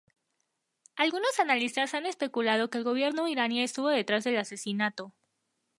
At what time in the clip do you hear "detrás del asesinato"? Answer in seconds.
3.89-5.13